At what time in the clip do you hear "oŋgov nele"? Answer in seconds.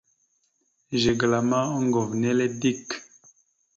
1.77-2.45